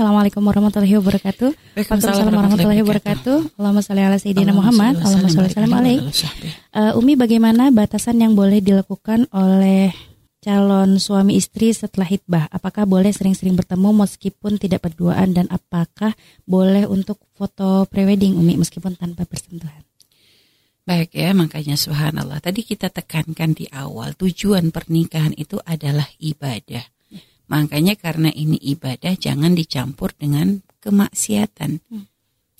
Assalamualaikum 0.00 0.40
warahmatullahi 0.40 0.96
wabarakatuh. 0.96 1.76
Waalaikumsalam 1.76 2.32
warahmatullahi 2.32 2.80
wabarakatuh. 2.80 3.36
Allahumma 3.60 3.84
shalli 3.84 4.00
ala 4.00 4.16
sayyidina 4.16 4.56
Muhammad. 4.56 4.96
Allahumma 4.96 5.28
shalli 5.28 5.52
salam 5.52 5.76
alaih. 5.76 6.00
Uh, 6.72 6.96
Umi 6.96 7.20
bagaimana 7.20 7.68
batasan 7.68 8.16
yang 8.16 8.32
boleh 8.32 8.64
dilakukan 8.64 9.28
oleh 9.28 9.92
calon 10.40 10.96
suami 10.96 11.36
istri 11.36 11.76
setelah 11.76 12.08
hitbah? 12.08 12.48
Apakah 12.48 12.88
boleh 12.88 13.12
sering-sering 13.12 13.52
bertemu 13.52 13.92
meskipun 13.92 14.56
tidak 14.56 14.88
berduaan 14.88 15.36
dan 15.36 15.52
apakah 15.52 16.16
boleh 16.48 16.88
untuk 16.88 17.20
foto 17.36 17.84
prewedding 17.84 18.40
Umi 18.40 18.56
meskipun 18.56 18.96
tanpa 18.96 19.28
bersentuhan? 19.28 19.84
Baik 20.88 21.12
ya, 21.12 21.36
makanya 21.36 21.76
subhanallah. 21.76 22.40
Tadi 22.40 22.64
kita 22.64 22.88
tekankan 22.88 23.52
di 23.52 23.68
awal, 23.68 24.16
tujuan 24.16 24.72
pernikahan 24.72 25.36
itu 25.36 25.60
adalah 25.60 26.08
ibadah. 26.16 26.88
Makanya 27.50 27.98
karena 27.98 28.30
ini 28.30 28.54
ibadah 28.62 29.18
jangan 29.18 29.58
dicampur 29.58 30.14
dengan 30.14 30.62
kemaksiatan. 30.78 31.82
Hmm. 31.90 32.06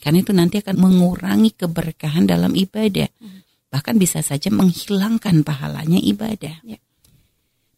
Karena 0.02 0.18
itu 0.18 0.32
nanti 0.34 0.58
akan 0.58 0.76
mengurangi 0.82 1.54
keberkahan 1.54 2.26
dalam 2.26 2.58
ibadah. 2.58 3.06
Hmm. 3.22 3.46
Bahkan 3.70 3.94
bisa 4.02 4.18
saja 4.18 4.50
menghilangkan 4.50 5.46
pahalanya 5.46 6.02
ibadah. 6.02 6.58
Ya. 6.66 6.82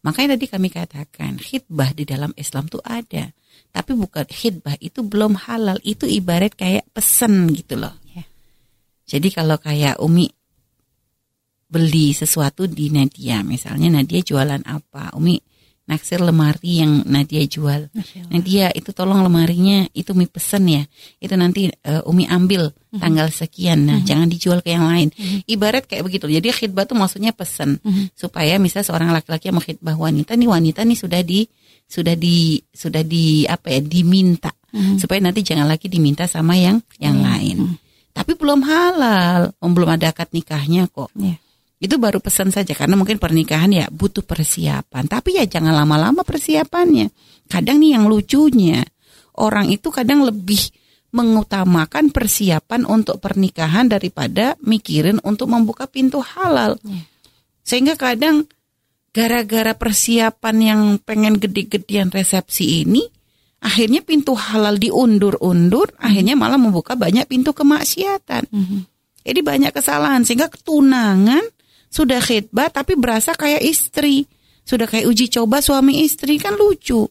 Makanya 0.03 0.41
tadi 0.41 0.47
kami 0.49 0.73
katakan 0.73 1.37
khidbah 1.37 1.93
di 1.93 2.09
dalam 2.09 2.33
Islam 2.35 2.73
itu 2.73 2.81
ada. 2.81 3.29
Tapi 3.69 3.93
bukan 3.93 4.25
khidbah 4.25 4.81
itu 4.81 5.05
belum 5.05 5.37
halal. 5.37 5.77
Itu 5.85 6.09
ibarat 6.09 6.57
kayak 6.57 6.89
pesan 6.97 7.53
gitu 7.53 7.77
loh. 7.77 7.93
Ya. 8.17 8.25
Jadi 9.05 9.29
kalau 9.37 9.61
kayak 9.61 10.01
Umi 10.01 10.33
beli 11.69 12.17
sesuatu 12.17 12.65
di 12.65 12.89
Nadia. 12.89 13.45
Misalnya 13.45 14.01
Nadia 14.01 14.25
jualan 14.25 14.65
apa. 14.65 15.13
Umi 15.13 15.52
naksir 15.93 16.25
lemari 16.25 16.81
yang 16.81 17.05
Nadia 17.05 17.45
jual. 17.45 17.93
Nadia 18.33 18.73
itu 18.73 18.97
tolong 18.97 19.21
lemarinya 19.21 19.85
itu 19.93 20.17
Umi 20.17 20.25
pesen 20.25 20.65
ya. 20.65 20.83
Itu 21.21 21.37
nanti 21.37 21.69
uh, 21.69 22.01
Umi 22.09 22.25
ambil 22.25 22.73
uh-huh. 22.73 22.97
tanggal 22.97 23.29
sekian. 23.29 23.85
Nah, 23.85 24.01
uh-huh. 24.01 24.09
jangan 24.09 24.33
dijual 24.33 24.65
ke 24.65 24.73
yang 24.73 24.89
lain. 24.89 25.13
Uh-huh. 25.13 25.45
Ibarat 25.45 25.85
kayak 25.85 26.09
begitu. 26.09 26.33
Jadi 26.33 26.49
khidbah 26.49 26.89
itu 26.89 26.97
maksudnya 26.97 27.37
pesen 27.37 27.77
uh-huh. 27.85 28.09
supaya 28.17 28.57
misalnya 28.57 28.89
seorang 28.89 29.13
laki-laki 29.13 29.53
yang 29.53 29.61
khidbah 29.61 29.95
wanita 30.01 30.33
nih 30.33 30.49
wanita 30.49 30.81
nih 30.89 30.97
sudah 30.97 31.21
di 31.21 31.45
sudah 31.85 32.17
di 32.17 32.57
sudah 32.73 33.05
di 33.05 33.45
apa 33.45 33.69
ya 33.69 33.81
diminta 33.85 34.49
uh-huh. 34.49 34.97
supaya 34.97 35.21
nanti 35.21 35.45
jangan 35.45 35.69
lagi 35.69 35.93
diminta 35.93 36.25
sama 36.25 36.57
yang 36.57 36.81
yang 36.97 37.21
uh-huh. 37.21 37.29
lain. 37.29 37.57
Uh-huh. 37.69 37.77
Tapi 38.13 38.37
belum 38.37 38.61
halal, 38.65 39.57
belum 39.57 39.89
ada 39.89 40.13
akad 40.13 40.33
nikahnya 40.37 40.85
kok. 40.93 41.09
Yeah. 41.17 41.41
Itu 41.83 41.99
baru 41.99 42.23
pesan 42.23 42.55
saja 42.55 42.79
karena 42.79 42.95
mungkin 42.95 43.19
pernikahan 43.19 43.75
ya 43.75 43.91
butuh 43.91 44.23
persiapan. 44.23 45.11
Tapi 45.11 45.35
ya 45.35 45.45
jangan 45.51 45.75
lama-lama 45.75 46.23
persiapannya. 46.23 47.11
Kadang 47.51 47.83
nih 47.83 47.99
yang 47.99 48.07
lucunya 48.07 48.87
orang 49.43 49.67
itu 49.67 49.91
kadang 49.91 50.23
lebih 50.23 50.63
mengutamakan 51.11 52.15
persiapan 52.15 52.87
untuk 52.87 53.19
pernikahan 53.19 53.91
daripada 53.91 54.55
mikirin 54.63 55.19
untuk 55.27 55.51
membuka 55.51 55.91
pintu 55.91 56.23
halal. 56.23 56.79
Ya. 56.87 57.03
Sehingga 57.67 57.99
kadang 57.99 58.47
gara-gara 59.11 59.75
persiapan 59.75 60.57
yang 60.63 60.81
pengen 61.03 61.43
gede-gedean 61.43 62.15
resepsi 62.15 62.87
ini 62.87 63.03
akhirnya 63.59 64.07
pintu 64.07 64.39
halal 64.39 64.79
diundur-undur, 64.79 65.99
akhirnya 65.99 66.39
malah 66.39 66.63
membuka 66.63 66.95
banyak 66.95 67.27
pintu 67.27 67.51
kemaksiatan. 67.51 68.47
Mm 68.55 68.65
-hmm. 68.65 68.81
Jadi 69.23 69.41
banyak 69.43 69.71
kesalahan 69.75 70.23
sehingga 70.23 70.51
ketunangan 70.51 71.43
sudah 71.93 72.25
khidbah 72.25 72.73
tapi 72.73 72.97
berasa 72.97 73.37
kayak 73.37 73.61
istri. 73.61 74.25
Sudah 74.65 74.89
kayak 74.89 75.05
uji 75.11 75.29
coba 75.29 75.61
suami 75.61 76.01
istri 76.07 76.41
kan 76.41 76.57
lucu. 76.57 77.05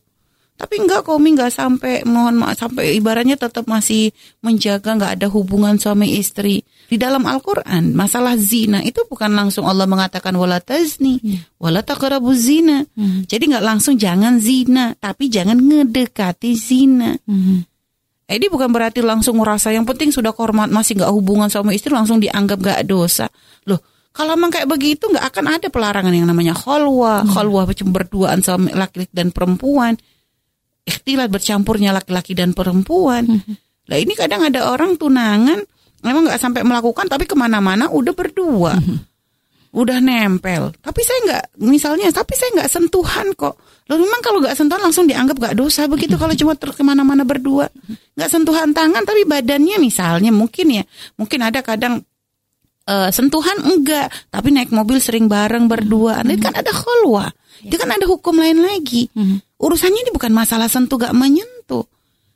Tapi 0.62 0.78
enggak 0.78 1.10
komi 1.10 1.34
enggak 1.34 1.58
sampai 1.58 2.06
mohon 2.06 2.38
maaf 2.38 2.62
sampai 2.62 2.94
ibaratnya 2.94 3.34
tetap 3.34 3.66
masih 3.66 4.14
menjaga 4.46 4.94
enggak 4.94 5.18
ada 5.18 5.28
hubungan 5.34 5.82
suami 5.82 6.22
istri. 6.22 6.62
Di 6.86 7.02
dalam 7.02 7.26
Al-Qur'an 7.26 7.98
masalah 7.98 8.38
zina 8.38 8.78
itu 8.86 9.02
bukan 9.10 9.34
langsung 9.34 9.66
Allah 9.66 9.90
mengatakan 9.90 10.38
wala 10.38 10.62
tazni, 10.62 11.18
hmm. 11.18 11.58
wala 11.58 11.82
taqrabu 11.82 12.30
zina. 12.38 12.86
Hmm. 12.94 13.26
Jadi 13.26 13.50
enggak 13.50 13.66
langsung 13.66 13.98
jangan 13.98 14.38
zina, 14.38 14.94
tapi 15.02 15.34
jangan 15.34 15.58
ngedekati 15.58 16.54
zina. 16.54 17.18
Hmm. 17.26 17.66
Jadi 18.30 18.46
bukan 18.48 18.70
berarti 18.70 19.02
langsung 19.02 19.42
merasa 19.42 19.74
yang 19.74 19.84
penting 19.84 20.14
sudah 20.14 20.30
kormat 20.30 20.70
masih 20.70 20.94
enggak 20.94 21.10
hubungan 21.10 21.50
sama 21.50 21.74
istri 21.74 21.90
langsung 21.90 22.22
dianggap 22.22 22.62
enggak 22.62 22.82
dosa. 22.86 23.34
Loh, 23.66 23.82
kalau 24.12 24.36
memang 24.36 24.52
kayak 24.52 24.68
begitu 24.68 25.08
nggak 25.08 25.26
akan 25.32 25.46
ada 25.56 25.68
pelarangan 25.72 26.12
yang 26.12 26.28
namanya 26.28 26.52
kholwa, 26.52 27.24
hmm. 27.24 27.32
kholwa 27.32 27.64
berduaan 27.68 28.44
sama 28.44 28.68
laki-laki 28.76 29.12
dan 29.16 29.32
perempuan, 29.32 29.96
ikhtilat 30.84 31.32
bercampurnya 31.32 31.96
laki-laki 31.96 32.36
dan 32.36 32.52
perempuan. 32.52 33.24
Hmm. 33.24 33.56
Lah 33.88 33.98
ini 33.98 34.12
kadang 34.16 34.44
ada 34.44 34.68
orang 34.68 35.00
tunangan 35.00 35.64
memang 36.04 36.28
nggak 36.28 36.42
sampai 36.42 36.62
melakukan 36.68 37.08
tapi 37.08 37.24
ke 37.24 37.40
mana-mana 37.40 37.88
udah 37.88 38.12
berdua, 38.12 38.76
hmm. 38.76 39.00
udah 39.80 39.98
nempel. 40.04 40.76
Tapi 40.76 41.02
saya 41.08 41.20
nggak, 41.32 41.44
misalnya, 41.64 42.12
tapi 42.12 42.36
saya 42.36 42.50
nggak 42.60 42.70
sentuhan 42.70 43.32
kok. 43.32 43.56
Lalu 43.88 44.12
memang 44.12 44.22
kalau 44.24 44.44
nggak 44.44 44.56
sentuhan 44.60 44.84
langsung 44.84 45.08
dianggap 45.08 45.40
nggak 45.40 45.56
dosa 45.56 45.88
begitu 45.88 46.20
kalau 46.20 46.36
cuma 46.36 46.60
terus 46.60 46.76
ke 46.76 46.84
mana-mana 46.84 47.24
berdua, 47.24 47.72
nggak 48.20 48.30
sentuhan 48.32 48.76
tangan 48.76 49.08
tapi 49.08 49.24
badannya 49.24 49.80
misalnya 49.80 50.36
mungkin 50.36 50.68
ya, 50.80 50.84
mungkin 51.16 51.40
ada 51.48 51.64
kadang 51.64 52.04
uh, 52.88 53.10
sentuhan 53.14 53.58
enggak, 53.62 54.10
tapi 54.34 54.50
naik 54.54 54.74
mobil 54.74 54.98
sering 54.98 55.28
bareng 55.30 55.68
berdua. 55.68 56.22
Mm 56.24 56.38
-hmm. 56.38 56.42
kan 56.42 56.54
ada 56.58 56.72
kholwa. 56.74 57.28
Yeah. 57.62 57.70
Itu 57.70 57.76
kan 57.78 57.90
ada 57.94 58.06
hukum 58.08 58.38
lain 58.40 58.64
lagi. 58.64 59.12
Mm 59.14 59.24
-hmm. 59.26 59.38
Urusannya 59.62 60.00
ini 60.08 60.12
bukan 60.14 60.34
masalah 60.34 60.66
sentuh 60.72 60.98
gak 60.98 61.14
menyentuh. 61.14 61.86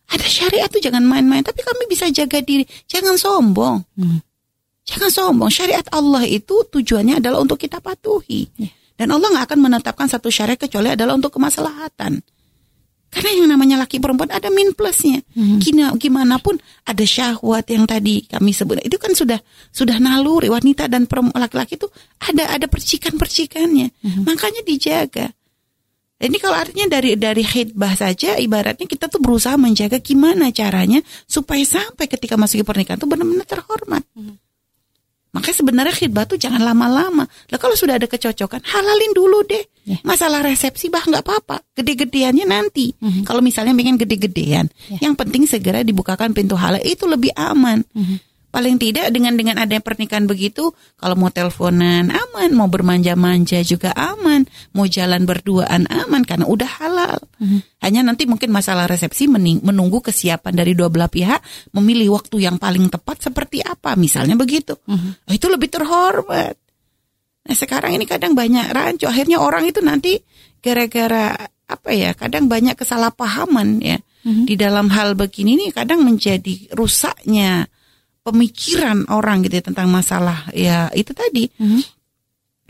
Ada 0.06 0.26
syariat 0.30 0.70
tuh 0.70 0.78
jangan 0.78 1.02
main-main, 1.02 1.42
tapi 1.42 1.66
kami 1.66 1.90
bisa 1.90 2.06
jaga 2.14 2.38
diri. 2.46 2.62
Jangan 2.86 3.18
sombong. 3.18 3.82
Mm. 3.98 4.22
Jangan 4.86 5.10
sombong. 5.10 5.50
Syariat 5.50 5.86
Allah 5.90 6.30
itu 6.30 6.62
tujuannya 6.70 7.18
adalah 7.18 7.42
untuk 7.42 7.58
kita 7.58 7.82
patuhi. 7.82 8.46
Yeah. 8.62 8.74
Dan 8.96 9.12
Allah 9.12 9.28
nggak 9.34 9.46
akan 9.52 9.60
menetapkan 9.60 10.08
satu 10.08 10.32
syariat 10.32 10.56
kecuali 10.56 10.94
adalah 10.94 11.18
untuk 11.18 11.36
kemaslahatan. 11.36 12.24
Karena 13.16 13.32
yang 13.32 13.48
namanya 13.48 13.80
laki 13.80 14.04
perempuan 14.04 14.28
ada 14.28 14.52
min 14.52 14.76
plusnya. 14.76 15.24
Hmm. 15.32 15.56
Gina, 15.64 15.96
gimana 15.96 16.36
pun 16.36 16.60
ada 16.84 17.00
syahwat 17.00 17.64
yang 17.72 17.88
tadi 17.88 18.28
kami 18.28 18.52
sebut 18.52 18.84
itu 18.84 19.00
kan 19.00 19.16
sudah 19.16 19.40
sudah 19.72 20.04
naluri 20.04 20.52
wanita 20.52 20.92
dan 20.92 21.08
laki-laki 21.32 21.80
itu 21.80 21.88
ada 22.20 22.52
ada 22.52 22.68
percikan-percikannya. 22.68 23.88
Hmm. 24.04 24.28
Makanya 24.28 24.68
dijaga. 24.68 25.32
Ini 26.16 26.38
kalau 26.44 26.60
artinya 26.60 26.92
dari 26.92 27.16
dari 27.16 27.44
khidbah 27.44 27.96
saja 27.96 28.36
ibaratnya 28.36 28.84
kita 28.84 29.08
tuh 29.08 29.24
berusaha 29.24 29.56
menjaga 29.56 30.04
gimana 30.04 30.52
caranya 30.52 31.00
supaya 31.24 31.64
sampai 31.64 32.12
ketika 32.12 32.36
masuk 32.36 32.64
ke 32.64 32.66
pernikahan 32.68 33.00
itu 33.00 33.08
benar-benar 33.08 33.48
terhormat. 33.48 34.04
Hmm. 34.12 34.36
Makanya 35.36 35.58
sebenarnya 35.60 35.92
khidbah 35.92 36.24
tuh 36.24 36.40
jangan 36.40 36.64
lama-lama. 36.64 37.28
Lah 37.28 37.60
kalau 37.60 37.76
sudah 37.76 38.00
ada 38.00 38.08
kecocokan, 38.08 38.64
halalin 38.64 39.12
dulu 39.12 39.44
deh. 39.44 39.60
Yeah. 39.84 40.00
Masalah 40.08 40.40
resepsi 40.40 40.88
bah 40.88 41.04
nggak 41.04 41.28
apa-apa. 41.28 41.60
Gede-gedeannya 41.76 42.48
nanti. 42.48 42.96
Mm 42.96 43.12
-hmm. 43.12 43.24
Kalau 43.28 43.44
misalnya 43.44 43.76
pengen 43.76 44.00
gede-gedean, 44.00 44.72
yeah. 44.88 45.04
yang 45.04 45.20
penting 45.20 45.44
segera 45.44 45.84
dibukakan 45.84 46.32
pintu 46.32 46.56
halal 46.56 46.80
itu 46.80 47.04
lebih 47.04 47.36
aman. 47.36 47.84
Mm 47.92 48.04
-hmm. 48.08 48.18
Paling 48.56 48.80
tidak 48.80 49.12
dengan 49.12 49.36
dengan 49.36 49.60
adanya 49.60 49.84
pernikahan 49.84 50.32
begitu, 50.32 50.72
kalau 50.96 51.20
mau 51.20 51.28
teleponan 51.28 52.08
aman, 52.08 52.56
mau 52.56 52.72
bermanja-manja 52.72 53.60
juga 53.68 53.92
aman, 53.92 54.48
mau 54.72 54.88
jalan 54.88 55.28
berduaan 55.28 55.84
aman 55.92 56.24
karena 56.24 56.48
udah 56.48 56.70
halal. 56.80 57.20
Hmm. 57.36 57.60
Hanya 57.84 58.08
nanti 58.08 58.24
mungkin 58.24 58.56
masalah 58.56 58.88
resepsi 58.88 59.28
menunggu 59.28 60.00
kesiapan 60.00 60.56
dari 60.56 60.72
dua 60.72 60.88
belah 60.88 61.12
pihak, 61.12 61.44
memilih 61.76 62.16
waktu 62.16 62.48
yang 62.48 62.56
paling 62.56 62.88
tepat 62.88 63.28
seperti 63.28 63.60
apa, 63.60 64.00
misalnya 64.00 64.40
begitu. 64.40 64.80
Hmm. 64.88 65.20
Itu 65.28 65.52
lebih 65.52 65.68
terhormat. 65.68 66.56
Nah 67.46 67.56
sekarang 67.60 67.92
ini 68.00 68.08
kadang 68.08 68.40
banyak 68.40 68.72
rancu, 68.72 69.04
akhirnya 69.12 69.44
orang 69.44 69.68
itu 69.68 69.84
nanti 69.84 70.16
gara-gara 70.64 71.36
apa 71.68 71.92
ya, 71.92 72.16
kadang 72.16 72.48
banyak 72.48 72.80
kesalahpahaman 72.80 73.84
ya. 73.84 74.00
Hmm. 74.24 74.48
Di 74.48 74.56
dalam 74.56 74.88
hal 74.96 75.20
begini 75.20 75.60
nih 75.60 75.76
kadang 75.76 76.08
menjadi 76.08 76.72
rusaknya 76.72 77.68
pemikiran 78.26 79.06
orang 79.14 79.46
gitu 79.46 79.62
ya, 79.62 79.64
tentang 79.70 79.88
masalah 79.94 80.50
ya 80.50 80.90
itu 80.98 81.14
tadi. 81.14 81.46
Mm-hmm. 81.46 81.82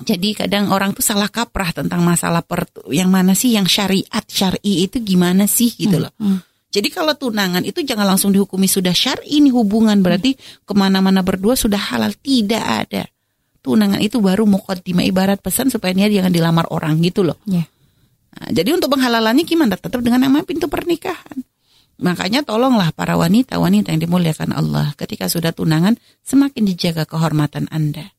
Jadi 0.04 0.36
kadang 0.36 0.76
orang 0.76 0.92
tuh 0.92 1.00
salah 1.00 1.32
kaprah 1.32 1.72
tentang 1.72 2.04
masalah 2.04 2.44
per, 2.44 2.68
yang 2.92 3.08
mana 3.08 3.32
sih 3.32 3.56
yang 3.56 3.64
syariat 3.64 4.28
syari 4.28 4.84
itu 4.84 5.00
gimana 5.00 5.48
sih 5.48 5.72
gitu 5.72 6.04
loh. 6.04 6.12
Mm-hmm. 6.20 6.40
Jadi 6.76 6.92
kalau 6.92 7.16
tunangan 7.16 7.64
itu 7.64 7.80
jangan 7.88 8.04
langsung 8.04 8.36
dihukumi 8.36 8.68
sudah 8.68 8.92
syari 8.92 9.40
ini 9.40 9.48
hubungan 9.48 9.96
berarti 10.04 10.36
ke 10.36 10.74
mana-mana 10.76 11.24
berdua 11.24 11.56
sudah 11.56 11.80
halal 11.80 12.12
tidak 12.20 12.60
ada. 12.60 13.08
Tunangan 13.64 14.04
itu 14.04 14.20
baru 14.20 14.44
mukaddimah 14.44 15.08
ibarat 15.08 15.40
pesan 15.40 15.72
supaya 15.72 15.96
dia 15.96 16.12
jangan 16.12 16.36
dilamar 16.36 16.68
orang 16.76 17.00
gitu 17.00 17.24
loh. 17.24 17.40
Yeah. 17.48 17.64
Nah, 18.36 18.52
jadi 18.52 18.76
untuk 18.76 18.92
penghalalannya 18.92 19.48
gimana? 19.48 19.80
Tetap 19.80 20.04
dengan 20.04 20.28
nama 20.28 20.44
pintu 20.44 20.68
pernikahan. 20.68 21.45
Makanya 21.96 22.44
tolonglah 22.44 22.92
para 22.92 23.16
wanita-wanita 23.16 23.96
yang 23.96 24.02
dimuliakan 24.04 24.52
Allah 24.52 24.92
ketika 25.00 25.32
sudah 25.32 25.56
tunangan 25.56 25.96
semakin 26.28 26.68
dijaga 26.68 27.08
kehormatan 27.08 27.72
Anda. 27.72 28.12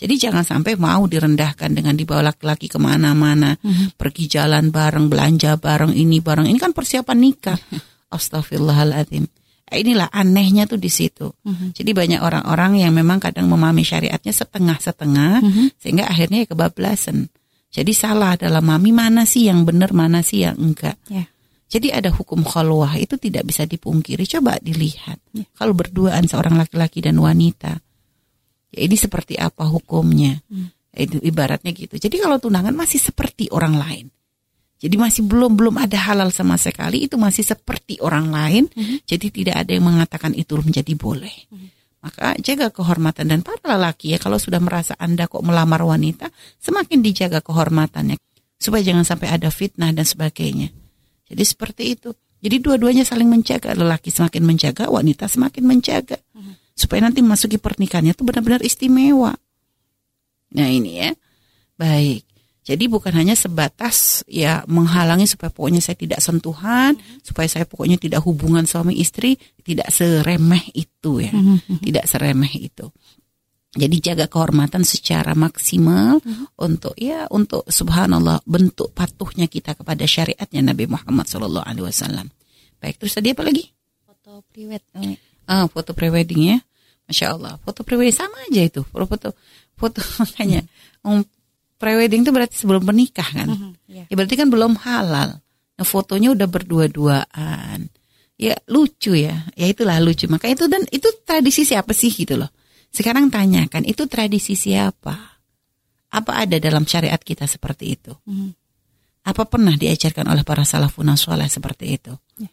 Jadi 0.00 0.16
jangan 0.16 0.46
sampai 0.46 0.80
mau 0.80 1.04
direndahkan 1.04 1.76
dengan 1.76 1.92
dibawa 1.92 2.32
laki-laki 2.32 2.72
ke 2.72 2.80
mana-mana, 2.80 3.60
mm-hmm. 3.60 4.00
pergi 4.00 4.32
jalan 4.32 4.72
bareng, 4.72 5.12
belanja 5.12 5.60
bareng, 5.60 5.92
ini 5.92 6.24
bareng. 6.24 6.48
Ini 6.48 6.56
kan 6.56 6.72
persiapan 6.72 7.18
nikah. 7.20 7.58
Astaghfirullahaladzim. 8.16 9.28
Inilah 9.70 10.10
anehnya 10.10 10.66
tuh 10.66 10.82
di 10.82 10.90
situ. 10.90 11.30
Uh-huh. 11.30 11.70
Jadi 11.70 11.94
banyak 11.94 12.18
orang-orang 12.18 12.82
yang 12.82 12.90
memang 12.90 13.22
kadang 13.22 13.46
memahami 13.46 13.86
syariatnya 13.86 14.34
setengah-setengah 14.34 15.32
uh-huh. 15.46 15.66
sehingga 15.78 16.10
akhirnya 16.10 16.42
ya 16.42 16.46
kebablasan. 16.50 17.30
Jadi 17.70 17.94
salah 17.94 18.34
dalam 18.34 18.66
mami 18.66 18.90
mana 18.90 19.22
sih 19.22 19.46
yang 19.46 19.62
benar 19.62 19.94
mana 19.94 20.26
sih 20.26 20.42
yang 20.42 20.58
enggak. 20.58 20.98
Yeah. 21.06 21.30
Jadi 21.70 21.94
ada 21.94 22.10
hukum 22.10 22.42
khalwah 22.42 22.98
itu 22.98 23.14
tidak 23.14 23.46
bisa 23.46 23.62
dipungkiri. 23.62 24.26
Coba 24.26 24.58
dilihat. 24.58 25.22
Yeah. 25.30 25.46
Kalau 25.54 25.70
berduaan 25.70 26.26
seorang 26.26 26.58
laki-laki 26.58 26.98
dan 26.98 27.22
wanita, 27.22 27.78
ya 28.74 28.80
ini 28.82 28.98
seperti 28.98 29.38
apa 29.38 29.70
hukumnya? 29.70 30.42
Hmm. 30.50 30.74
Itu 30.90 31.22
ibaratnya 31.22 31.70
gitu. 31.70 31.94
Jadi 31.94 32.18
kalau 32.18 32.42
tunangan 32.42 32.74
masih 32.74 32.98
seperti 32.98 33.46
orang 33.54 33.78
lain. 33.78 34.06
Jadi 34.80 34.96
masih 34.96 35.22
belum 35.28 35.54
belum 35.60 35.76
ada 35.76 36.00
halal 36.00 36.32
sama 36.32 36.56
sekali 36.56 37.04
itu 37.04 37.20
masih 37.20 37.44
seperti 37.44 38.00
orang 38.00 38.32
lain. 38.32 38.64
Mm-hmm. 38.72 38.98
Jadi 39.04 39.26
tidak 39.28 39.56
ada 39.60 39.70
yang 39.76 39.84
mengatakan 39.84 40.32
itu 40.32 40.56
menjadi 40.56 40.96
boleh. 40.96 41.36
Mm-hmm. 41.52 41.68
Maka 42.00 42.32
jaga 42.40 42.72
kehormatan 42.72 43.28
dan 43.28 43.44
para 43.44 43.60
lelaki 43.60 44.16
ya 44.16 44.18
kalau 44.18 44.40
sudah 44.40 44.56
merasa 44.56 44.96
Anda 44.96 45.28
kok 45.28 45.44
melamar 45.44 45.84
wanita, 45.84 46.32
semakin 46.56 47.04
dijaga 47.04 47.44
kehormatannya 47.44 48.16
supaya 48.56 48.80
jangan 48.80 49.04
sampai 49.04 49.28
ada 49.28 49.52
fitnah 49.52 49.92
dan 49.92 50.08
sebagainya. 50.08 50.72
Jadi 51.30 51.42
seperti 51.46 51.82
itu. 51.94 52.10
Jadi 52.40 52.56
dua-duanya 52.58 53.06
saling 53.06 53.30
menjaga, 53.30 53.76
lelaki 53.76 54.10
semakin 54.10 54.42
menjaga, 54.42 54.90
wanita 54.90 55.30
semakin 55.30 55.62
menjaga. 55.62 56.18
Mm-hmm. 56.34 56.54
Supaya 56.74 57.06
nanti 57.06 57.20
masuki 57.22 57.60
pernikahannya 57.60 58.16
itu 58.16 58.24
benar-benar 58.26 58.64
istimewa. 58.66 59.36
Nah 60.56 60.68
ini 60.68 61.06
ya. 61.06 61.10
Baik. 61.78 62.26
Jadi 62.60 62.84
bukan 62.92 63.12
hanya 63.16 63.32
sebatas 63.36 64.26
ya 64.28 64.64
menghalangi 64.68 65.24
supaya 65.24 65.48
pokoknya 65.52 65.80
saya 65.80 65.96
tidak 65.96 66.20
sentuhan, 66.20 66.96
mm-hmm. 66.96 67.24
supaya 67.24 67.48
saya 67.48 67.64
pokoknya 67.64 67.96
tidak 68.00 68.20
hubungan 68.26 68.64
suami 68.64 68.98
istri, 68.98 69.36
tidak 69.64 69.88
seremeh 69.88 70.68
itu 70.76 71.24
ya, 71.24 71.32
mm-hmm. 71.32 71.80
tidak 71.84 72.04
seremeh 72.04 72.52
itu. 72.56 72.88
Jadi 73.70 74.02
jaga 74.02 74.26
kehormatan 74.26 74.82
secara 74.82 75.30
maksimal 75.38 76.18
mm-hmm. 76.18 76.58
untuk 76.58 76.90
ya 76.98 77.30
untuk 77.30 77.62
subhanallah 77.70 78.42
bentuk 78.42 78.90
patuhnya 78.90 79.46
kita 79.46 79.78
kepada 79.78 80.02
syariatnya 80.02 80.74
Nabi 80.74 80.90
Muhammad 80.90 81.30
Shallallahu 81.30 81.62
Alaihi 81.62 81.86
Wasallam. 81.86 82.26
Baik 82.82 82.98
terus 82.98 83.14
tadi 83.14 83.30
apa 83.30 83.46
lagi? 83.46 83.70
Foto 84.02 84.42
prewed. 84.50 84.82
Ah 85.46 85.70
foto 85.70 85.94
prewedding 85.94 86.42
ya, 86.50 86.58
masya 87.06 87.38
Allah. 87.38 87.62
Foto 87.62 87.86
prewedding 87.86 88.10
sama 88.10 88.42
aja 88.50 88.58
itu. 88.58 88.82
Foto 88.82 89.38
foto 89.78 89.98
makanya. 90.22 90.66
Mm 91.06 91.22
prewedding 91.80 92.26
itu 92.26 92.34
berarti 92.34 92.60
sebelum 92.60 92.84
menikah 92.84 93.24
kan? 93.24 93.48
Mm 93.48 93.56
-hmm, 93.56 93.72
yeah. 93.88 94.06
Ya 94.10 94.14
berarti 94.18 94.36
kan 94.36 94.52
belum 94.52 94.76
halal. 94.84 95.40
Nah, 95.80 95.86
fotonya 95.88 96.36
udah 96.36 96.44
berdua-duaan. 96.44 97.88
Ya 98.36 98.54
lucu 98.68 99.16
ya. 99.16 99.48
Ya 99.56 99.64
itulah 99.64 99.96
lucu. 99.96 100.28
Maka 100.28 100.52
itu 100.52 100.68
dan 100.68 100.84
itu 100.92 101.08
tradisi 101.24 101.64
siapa 101.64 101.96
sih 101.96 102.12
gitu 102.12 102.36
loh. 102.36 102.52
Sekarang 102.90 103.30
tanyakan 103.30 103.86
itu 103.86 104.06
tradisi 104.10 104.58
siapa? 104.58 105.14
Apa 106.10 106.42
ada 106.42 106.58
dalam 106.58 106.82
syariat 106.86 107.18
kita 107.22 107.46
seperti 107.46 107.94
itu? 107.94 108.12
Mm 108.26 108.34
-hmm. 108.34 108.50
Apa 109.30 109.46
pernah 109.46 109.76
diajarkan 109.76 110.26
oleh 110.26 110.42
para 110.42 110.66
salafun 110.66 111.12
soleh 111.14 111.46
seperti 111.46 112.00
itu? 112.00 112.12
Yeah. 112.40 112.50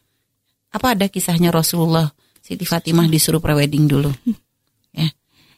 Apa 0.75 0.93
ada 0.93 1.07
kisahnya 1.07 1.49
Rasulullah 1.49 2.11
Siti 2.43 2.67
Fatimah 2.67 3.07
disuruh 3.09 3.41
prewedding 3.41 3.87
dulu? 3.87 4.11
ya 4.97 5.09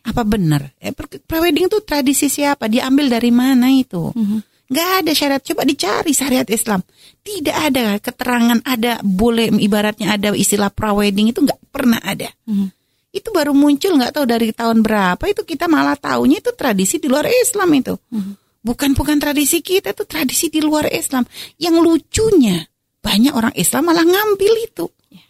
apa 0.05 0.21
benar? 0.23 0.73
Eh, 0.79 0.95
prewedding 1.27 1.67
itu 1.67 1.83
tradisi 1.83 2.31
siapa? 2.31 2.71
Diambil 2.71 3.11
dari 3.11 3.31
mana 3.35 3.67
itu? 3.69 4.09
Mm-hmm. 4.15 4.39
Gak 4.69 4.89
ada 5.03 5.11
syariat. 5.11 5.43
Coba 5.43 5.61
dicari 5.65 6.13
syariat 6.13 6.47
Islam. 6.47 6.81
Tidak 7.19 7.53
ada 7.53 7.97
keterangan 7.99 8.63
ada 8.63 9.01
boleh 9.03 9.51
ibaratnya 9.59 10.15
ada 10.15 10.31
istilah 10.33 10.71
prewedding 10.71 11.33
itu 11.33 11.43
nggak 11.43 11.59
pernah 11.73 11.99
ada. 11.99 12.31
Mm-hmm. 12.47 12.78
Itu 13.09 13.33
baru 13.33 13.57
muncul 13.57 13.97
nggak 13.97 14.21
tahu 14.21 14.25
dari 14.29 14.53
tahun 14.53 14.85
berapa 14.85 15.23
itu 15.25 15.41
kita 15.41 15.65
malah 15.65 15.97
tahunya 15.97 16.45
itu 16.45 16.53
tradisi 16.53 17.01
di 17.01 17.09
luar 17.09 17.25
Islam 17.25 17.69
itu. 17.73 17.97
Mm-hmm. 17.97 18.33
Bukan 18.59 18.91
bukan 18.93 19.17
tradisi 19.17 19.65
kita 19.65 19.97
itu 19.97 20.03
tradisi 20.05 20.53
di 20.53 20.61
luar 20.61 20.85
Islam. 20.91 21.25
Yang 21.57 21.75
lucunya 21.81 22.57
banyak 23.01 23.33
orang 23.33 23.53
Islam 23.57 23.89
malah 23.89 24.05
ngambil 24.05 24.53
itu. 24.61 24.85
Ya. 25.09 25.25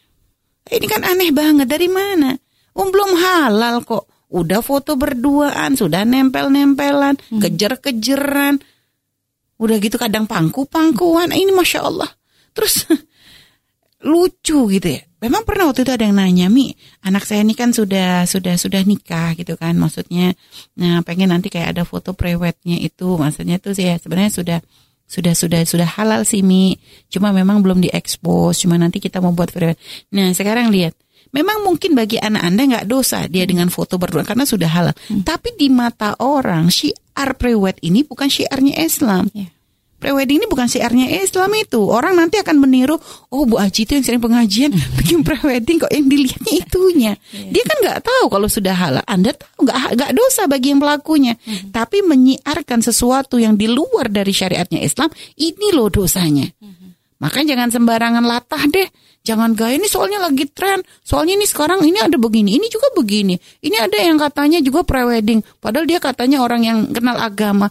Ini 0.75 0.85
kan 0.91 1.01
aneh 1.07 1.31
banget 1.31 1.67
dari 1.69 1.87
mana? 1.87 2.35
Um 2.75 2.91
belum 2.91 3.15
halal 3.15 3.85
kok 3.87 4.09
udah 4.29 4.61
foto 4.61 4.93
berduaan, 4.93 5.73
sudah 5.73 6.05
nempel-nempelan, 6.05 7.17
hmm. 7.17 7.41
kejer-kejeran, 7.41 8.61
udah 9.57 9.75
gitu 9.81 9.97
kadang 9.97 10.29
pangku-pangkuan, 10.29 11.33
ini 11.33 11.49
masya 11.49 11.89
Allah. 11.89 12.09
Terus 12.53 12.85
lucu 14.09 14.69
gitu 14.69 14.87
ya. 14.87 15.01
Memang 15.19 15.43
pernah 15.43 15.67
waktu 15.67 15.83
itu 15.83 15.91
ada 15.91 16.07
yang 16.07 16.15
nanya, 16.15 16.47
Mi, 16.47 16.71
anak 17.03 17.27
saya 17.27 17.43
ini 17.43 17.51
kan 17.51 17.75
sudah 17.75 18.23
sudah 18.23 18.55
sudah 18.55 18.81
nikah 18.87 19.35
gitu 19.35 19.59
kan, 19.59 19.75
maksudnya, 19.75 20.31
nah 20.79 21.03
pengen 21.03 21.35
nanti 21.35 21.51
kayak 21.51 21.75
ada 21.75 21.83
foto 21.83 22.15
prewednya 22.15 22.79
itu, 22.79 23.19
maksudnya 23.19 23.59
tuh 23.59 23.75
sih 23.75 23.91
ya 23.91 23.99
sebenarnya 23.99 24.31
sudah 24.31 24.59
sudah 25.09 25.33
sudah 25.35 25.61
sudah 25.67 25.89
halal 25.99 26.23
sih 26.23 26.39
Mi, 26.39 26.79
cuma 27.11 27.35
memang 27.35 27.59
belum 27.59 27.83
diekspos, 27.83 28.63
cuma 28.63 28.79
nanti 28.79 29.03
kita 29.03 29.19
mau 29.19 29.35
buat 29.35 29.51
prewed. 29.51 29.75
Nah 30.15 30.31
sekarang 30.31 30.71
lihat, 30.71 30.95
Memang 31.29 31.61
mungkin 31.61 31.93
bagi 31.93 32.17
anak 32.17 32.41
Anda 32.41 32.61
nggak 32.65 32.87
dosa 32.89 33.29
dia 33.29 33.45
dengan 33.45 33.69
foto 33.69 34.01
berdua 34.01 34.25
karena 34.25 34.49
sudah 34.49 34.65
halal. 34.65 34.95
Hmm. 35.13 35.21
Tapi 35.21 35.53
di 35.53 35.69
mata 35.69 36.17
orang 36.17 36.73
syiar 36.73 37.37
prewed 37.37 37.77
ini 37.85 38.01
bukan 38.01 38.25
syiarnya 38.25 38.81
Islam. 38.81 39.29
Yeah. 39.37 39.53
Prewedding 39.99 40.39
ini 40.39 40.47
bukan 40.47 40.65
syiarnya 40.71 41.11
Islam 41.19 41.51
itu. 41.59 41.83
Orang 41.83 42.15
nanti 42.15 42.39
akan 42.39 42.63
meniru, 42.63 42.95
oh 43.35 43.43
Bu 43.43 43.59
Aji 43.59 43.83
itu 43.83 43.99
yang 43.99 44.05
sering 44.07 44.23
pengajian 44.23 44.71
bikin 45.03 45.27
prewedding 45.27 45.77
kok 45.83 45.91
yang 45.91 46.07
dilihatnya 46.07 46.53
itunya. 46.55 47.13
Yeah. 47.35 47.51
Dia 47.59 47.63
kan 47.67 47.77
nggak 47.83 47.99
tahu 48.07 48.25
kalau 48.31 48.47
sudah 48.47 48.75
halal. 48.75 49.03
Anda 49.03 49.35
tahu 49.35 49.67
nggak 49.67 49.77
nggak 49.99 50.11
dosa 50.15 50.47
bagi 50.47 50.71
yang 50.71 50.79
pelakunya. 50.79 51.35
Hmm. 51.43 51.75
Tapi 51.75 51.99
menyiarkan 52.01 52.79
sesuatu 52.79 53.35
yang 53.35 53.59
di 53.59 53.67
luar 53.67 54.07
dari 54.07 54.31
syariatnya 54.31 54.79
Islam, 54.79 55.11
ini 55.35 55.75
loh 55.75 55.91
dosanya. 55.91 56.47
Hmm. 56.63 56.95
Makanya 57.19 57.59
jangan 57.59 57.69
sembarangan 57.75 58.23
latah 58.23 58.63
deh 58.71 58.87
Jangan 59.19 59.51
gaya 59.51 59.75
ini 59.75 59.85
soalnya 59.85 60.23
lagi 60.23 60.47
tren. 60.47 60.79
Soalnya 61.03 61.35
ini 61.35 61.45
sekarang 61.45 61.83
ini 61.83 61.99
ada 61.99 62.15
begini, 62.15 62.55
ini 62.55 62.71
juga 62.71 62.87
begini. 62.95 63.35
Ini 63.59 63.77
ada 63.77 63.97
yang 63.99 64.15
katanya 64.15 64.63
juga 64.63 64.87
prewedding. 64.87 65.43
Padahal 65.59 65.85
dia 65.85 65.99
katanya 65.99 66.39
orang 66.39 66.63
yang 66.63 66.77
kenal 66.89 67.19
agama. 67.19 67.67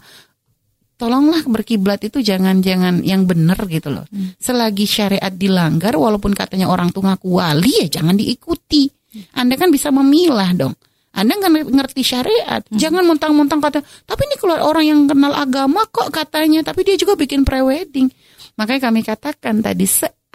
Tolonglah 0.99 1.47
berkiblat 1.47 2.03
itu 2.03 2.19
jangan-jangan 2.19 3.07
yang 3.07 3.23
benar 3.23 3.55
gitu 3.71 3.87
loh. 3.87 4.03
Hmm. 4.11 4.35
Selagi 4.35 4.83
syariat 4.83 5.31
dilanggar 5.31 5.95
walaupun 5.95 6.35
katanya 6.35 6.67
orang 6.67 6.91
tuh 6.91 7.07
ngaku 7.07 7.39
wali 7.39 7.87
ya 7.87 7.87
jangan 7.87 8.19
diikuti. 8.19 8.91
Anda 9.31 9.55
kan 9.55 9.71
bisa 9.71 9.95
memilah 9.95 10.51
dong. 10.59 10.75
Anda 11.15 11.39
nggak 11.39 11.71
ngerti 11.71 12.03
syariat. 12.03 12.61
Hmm. 12.67 12.75
Jangan 12.75 13.07
mentang-mentang 13.07 13.63
kata, 13.63 13.79
tapi 14.03 14.27
ini 14.27 14.35
keluar 14.35 14.59
orang 14.59 14.85
yang 14.85 14.99
kenal 15.07 15.31
agama 15.33 15.87
kok 15.87 16.11
katanya, 16.11 16.67
tapi 16.67 16.83
dia 16.83 16.99
juga 16.99 17.15
bikin 17.15 17.47
prewedding. 17.47 18.11
Makanya 18.59 18.91
kami 18.91 18.99
katakan 19.01 19.63
tadi 19.63 19.87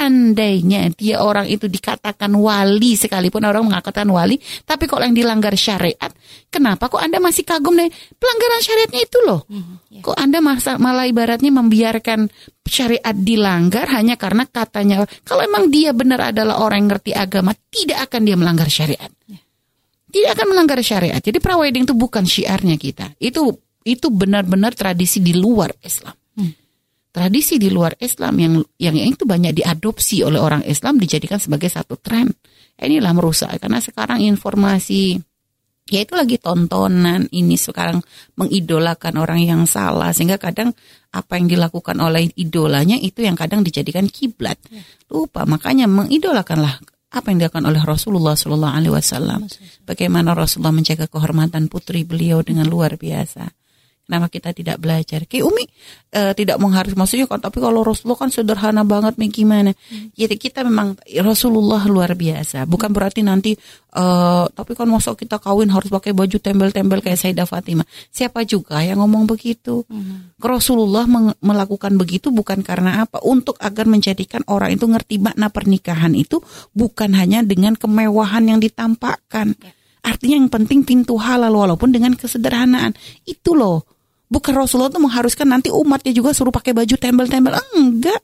seandainya 0.04 0.92
dia 0.92 1.24
orang 1.24 1.48
itu 1.48 1.64
dikatakan 1.64 2.28
wali 2.36 2.92
sekalipun 2.92 3.40
orang 3.48 3.64
mengatakan 3.64 4.04
wali, 4.12 4.36
tapi 4.68 4.84
kok 4.84 5.00
yang 5.00 5.16
dilanggar 5.16 5.56
syariat, 5.56 6.12
kenapa 6.52 6.92
kok 6.92 7.00
Anda 7.00 7.24
masih 7.24 7.48
kagum 7.48 7.72
nih 7.72 7.88
pelanggaran 8.20 8.60
syariatnya 8.60 9.00
itu 9.00 9.18
loh? 9.24 9.40
Mm-hmm, 9.48 9.76
yeah. 9.96 10.02
Kok 10.04 10.16
Anda 10.20 10.38
masa, 10.44 10.76
malah 10.76 11.08
ibaratnya 11.08 11.48
membiarkan 11.48 12.28
syariat 12.68 13.16
dilanggar 13.16 13.88
hanya 13.96 14.20
karena 14.20 14.44
katanya 14.44 15.08
kalau 15.24 15.40
emang 15.40 15.72
dia 15.72 15.96
benar 15.96 16.36
adalah 16.36 16.60
orang 16.60 16.84
yang 16.84 16.90
ngerti 16.92 17.12
agama, 17.16 17.56
tidak 17.72 18.04
akan 18.12 18.20
dia 18.28 18.36
melanggar 18.36 18.68
syariat. 18.68 19.08
Yeah. 19.24 19.40
Tidak 20.12 20.30
akan 20.36 20.46
melanggar 20.52 20.78
syariat. 20.84 21.18
Jadi 21.18 21.40
prawedding 21.40 21.88
itu 21.88 21.96
bukan 21.96 22.28
syiarnya 22.28 22.76
kita. 22.76 23.16
Itu 23.18 23.50
itu 23.82 24.12
benar-benar 24.12 24.76
tradisi 24.76 25.18
di 25.18 25.32
luar 25.32 25.72
Islam 25.80 26.14
tradisi 27.14 27.62
di 27.62 27.70
luar 27.70 27.94
Islam 28.02 28.34
yang 28.42 28.54
yang 28.82 28.98
itu 28.98 29.22
banyak 29.22 29.54
diadopsi 29.62 30.26
oleh 30.26 30.42
orang 30.42 30.66
Islam 30.66 30.98
dijadikan 30.98 31.38
sebagai 31.38 31.70
satu 31.70 31.94
tren. 31.94 32.26
Inilah 32.74 33.14
merusak 33.14 33.54
karena 33.62 33.78
sekarang 33.78 34.18
informasi 34.18 35.22
ya 35.86 36.02
itu 36.02 36.18
lagi 36.18 36.42
tontonan 36.42 37.30
ini 37.30 37.54
sekarang 37.54 38.02
mengidolakan 38.34 39.14
orang 39.14 39.46
yang 39.46 39.62
salah 39.62 40.10
sehingga 40.10 40.42
kadang 40.42 40.74
apa 41.14 41.38
yang 41.38 41.46
dilakukan 41.46 41.94
oleh 42.02 42.34
idolanya 42.34 42.98
itu 42.98 43.22
yang 43.22 43.38
kadang 43.38 43.62
dijadikan 43.62 44.10
kiblat. 44.10 44.58
Ya. 44.66 44.82
Lupa 45.06 45.46
makanya 45.46 45.86
mengidolakanlah 45.86 46.82
apa 47.14 47.26
yang 47.30 47.46
dilakukan 47.46 47.62
oleh 47.70 47.78
Rasulullah 47.86 48.34
Shallallahu 48.34 48.74
Alaihi 48.74 48.90
Wasallam. 48.90 49.46
Bagaimana 49.86 50.34
Rasulullah 50.34 50.74
menjaga 50.74 51.06
kehormatan 51.06 51.70
putri 51.70 52.02
beliau 52.02 52.42
dengan 52.42 52.66
luar 52.66 52.98
biasa 52.98 53.63
Kenapa 54.04 54.28
kita 54.28 54.52
tidak 54.52 54.76
belajar? 54.84 55.24
Kayak 55.24 55.48
Umi 55.48 55.64
uh, 56.12 56.36
tidak 56.36 56.60
mengharus 56.60 56.92
maksudnya 56.92 57.24
kan 57.24 57.40
tapi 57.40 57.56
kalau 57.56 57.80
Rasulullah 57.80 58.20
kan 58.20 58.28
sederhana 58.28 58.84
banget 58.84 59.16
nih 59.16 59.32
gimana? 59.32 59.72
Hmm. 59.72 60.12
Jadi 60.12 60.36
kita 60.36 60.60
memang 60.60 61.00
Rasulullah 61.24 61.80
luar 61.88 62.12
biasa. 62.12 62.68
Bukan 62.68 62.92
berarti 62.92 63.24
nanti 63.24 63.56
uh, 63.96 64.44
tapi 64.52 64.76
kan 64.76 64.92
masa 64.92 65.16
kita 65.16 65.40
kawin 65.40 65.72
harus 65.72 65.88
pakai 65.88 66.12
baju 66.12 66.36
tembel-tembel 66.36 67.00
kayak 67.00 67.16
Sayyidah 67.16 67.48
Fatimah. 67.48 67.88
Siapa 68.12 68.44
juga 68.44 68.84
yang 68.84 69.00
ngomong 69.00 69.24
begitu? 69.24 69.88
Hmm. 69.88 70.36
Rasulullah 70.36 71.08
melakukan 71.40 71.96
begitu 71.96 72.28
bukan 72.28 72.60
karena 72.60 73.08
apa? 73.08 73.24
Untuk 73.24 73.56
agar 73.56 73.88
menjadikan 73.88 74.44
orang 74.52 74.76
itu 74.76 74.84
ngerti 74.84 75.16
makna 75.16 75.48
pernikahan 75.48 76.12
itu 76.12 76.44
bukan 76.76 77.16
hanya 77.16 77.40
dengan 77.40 77.72
kemewahan 77.72 78.52
yang 78.52 78.60
ditampakkan. 78.60 79.56
Ya. 79.56 79.72
Artinya 80.04 80.36
yang 80.44 80.52
penting 80.52 80.84
pintu 80.84 81.16
halal 81.16 81.56
walaupun 81.56 81.88
dengan 81.88 82.12
kesederhanaan. 82.12 82.92
Itu 83.24 83.56
loh 83.56 83.93
Bukan 84.34 84.50
Rasulullah 84.58 84.90
itu 84.90 84.98
mengharuskan 84.98 85.46
nanti 85.46 85.70
umatnya 85.70 86.10
juga 86.10 86.34
suruh 86.34 86.50
pakai 86.50 86.74
baju 86.74 86.94
tembel-tembel. 86.98 87.54
Enggak. 87.78 88.18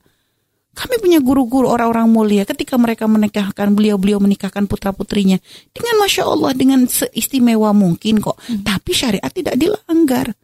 Kami 0.74 0.98
punya 0.98 1.18
guru-guru 1.22 1.70
orang-orang 1.70 2.10
mulia 2.10 2.42
ketika 2.46 2.78
mereka 2.78 3.06
menikahkan 3.06 3.74
beliau-beliau 3.74 4.22
menikahkan 4.22 4.70
putra-putrinya 4.70 5.38
dengan 5.70 5.94
masya 5.98 6.26
Allah 6.26 6.50
dengan 6.54 6.86
seistimewa 6.86 7.70
mungkin 7.70 8.18
kok. 8.18 8.38
Hmm. 8.42 8.66
Tapi 8.66 8.90
syariat 8.90 9.30
tidak 9.30 9.54
dilanggar. 9.54 10.34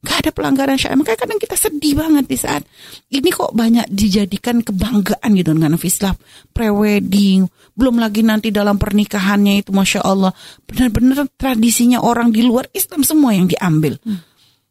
Gak 0.00 0.16
ada 0.24 0.30
pelanggaran 0.32 0.80
syariat. 0.80 0.96
Makanya 0.96 1.20
kadang 1.20 1.40
kita 1.40 1.56
sedih 1.60 1.94
banget 1.96 2.24
di 2.24 2.36
saat 2.40 2.64
ini 3.12 3.28
kok 3.28 3.52
banyak 3.52 3.84
dijadikan 3.92 4.64
kebanggaan 4.64 5.30
gitu 5.36 5.52
dengan 5.52 5.76
Islam. 5.76 6.16
Prewedding, 6.56 7.44
belum 7.76 8.00
lagi 8.00 8.24
nanti 8.24 8.48
dalam 8.48 8.80
pernikahannya 8.80 9.64
itu 9.64 9.72
Masya 9.72 10.00
Allah. 10.00 10.32
Benar-benar 10.64 11.28
tradisinya 11.36 12.00
orang 12.00 12.32
di 12.32 12.40
luar 12.40 12.68
Islam 12.72 13.04
semua 13.04 13.36
yang 13.36 13.48
diambil. 13.48 14.00
Hmm 14.00 14.29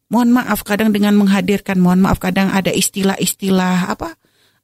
mohon 0.10 0.34
maaf 0.34 0.66
kadang 0.66 0.90
dengan 0.90 1.16
menghadirkan 1.16 1.78
mohon 1.78 2.04
maaf 2.04 2.18
kadang 2.18 2.50
ada 2.50 2.74
istilah-istilah 2.74 3.94
apa? 3.94 4.18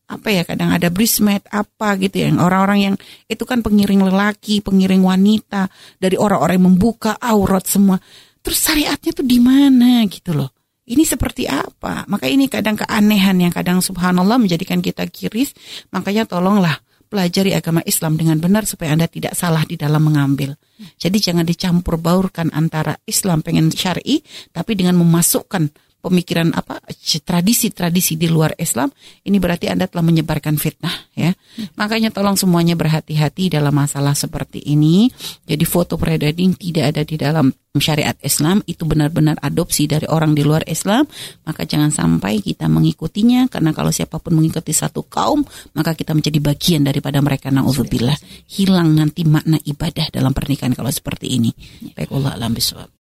Apa 0.05 0.29
ya 0.29 0.45
kadang 0.45 0.69
ada 0.69 0.93
bridesmaid 0.93 1.45
apa 1.49 1.97
gitu 1.97 2.21
ya. 2.21 2.29
Orang-orang 2.37 2.79
yang 2.91 2.95
itu 3.25 3.41
kan 3.45 3.65
pengiring 3.65 4.05
lelaki 4.05 4.61
pengiring 4.61 5.01
wanita 5.01 5.69
dari 5.97 6.13
orang-orang 6.17 6.61
yang 6.61 6.67
membuka 6.73 7.17
aurat 7.17 7.65
semua. 7.65 7.97
Terus 8.45 8.61
syariatnya 8.61 9.11
tuh 9.17 9.25
di 9.25 9.41
mana 9.41 10.05
gitu 10.05 10.37
loh? 10.37 10.53
Ini 10.85 11.01
seperti 11.01 11.49
apa? 11.49 12.05
Maka 12.05 12.29
ini 12.29 12.45
kadang 12.45 12.77
keanehan 12.77 13.41
yang 13.41 13.49
kadang 13.49 13.81
subhanallah 13.81 14.37
menjadikan 14.37 14.85
kita 14.85 15.09
kiris. 15.09 15.57
Makanya 15.89 16.29
tolonglah 16.29 16.77
pelajari 17.15 17.55
agama 17.55 17.79
Islam 17.87 18.19
dengan 18.19 18.43
benar 18.43 18.67
supaya 18.67 18.91
Anda 18.91 19.07
tidak 19.07 19.39
salah 19.39 19.63
di 19.63 19.79
dalam 19.79 20.03
mengambil. 20.03 20.59
Jadi 20.99 21.23
jangan 21.23 21.47
dicampur 21.47 21.95
baurkan 21.95 22.51
antara 22.51 22.99
Islam 23.07 23.39
pengen 23.39 23.71
syar'i 23.71 24.19
tapi 24.51 24.75
dengan 24.75 24.99
memasukkan 24.99 25.71
pemikiran 26.05 26.53
apa 26.53 26.77
tradisi-tradisi 27.25 28.13
di 28.13 28.29
luar 28.29 28.53
Islam 28.61 28.93
ini 29.25 29.41
berarti 29.41 29.73
Anda 29.73 29.89
telah 29.89 30.05
menyebarkan 30.05 30.61
fitnah 30.61 30.93
ya. 31.17 31.33
Hmm. 31.33 31.73
Makanya 31.73 32.13
tolong 32.13 32.37
semuanya 32.37 32.77
berhati-hati 32.77 33.49
dalam 33.49 33.73
masalah 33.73 34.13
seperti 34.13 34.61
ini. 34.61 35.09
Jadi 35.49 35.65
foto 35.65 35.97
prewedding 35.97 36.53
tidak 36.53 36.93
ada 36.93 37.01
di 37.01 37.15
dalam 37.17 37.49
syariat 37.79 38.15
Islam 38.23 38.63
itu 38.69 38.87
benar-benar 38.87 39.39
adopsi 39.43 39.87
dari 39.89 40.07
orang 40.07 40.31
di 40.31 40.47
luar 40.47 40.63
Islam, 40.67 41.03
maka 41.43 41.67
jangan 41.67 41.91
sampai 41.91 42.39
kita 42.39 42.71
mengikutinya 42.71 43.51
karena 43.51 43.75
kalau 43.75 43.91
siapa 43.91 44.19
pun 44.19 44.37
mengikuti 44.37 44.71
satu 44.71 45.03
kaum, 45.07 45.43
maka 45.75 45.91
kita 45.97 46.15
menjadi 46.15 46.39
bagian 46.39 46.87
daripada 46.87 47.19
mereka 47.19 47.51
naudzubillah. 47.51 48.15
Hilang 48.47 48.95
nanti 48.95 49.27
makna 49.27 49.59
ibadah 49.63 50.07
dalam 50.11 50.31
pernikahan 50.31 50.71
kalau 50.71 50.91
seperti 50.91 51.35
ini. 51.35 51.51
Baik 51.95 52.13
Allah 52.15 52.39
alam 52.39 52.51
bisawab. 52.55 52.89